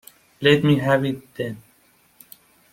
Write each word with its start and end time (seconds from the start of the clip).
Let 0.41 0.63
me 0.63 0.77
have 0.77 1.05
it 1.05 1.31
then! 1.35 1.61